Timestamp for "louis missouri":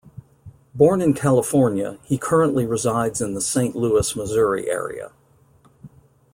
3.75-4.67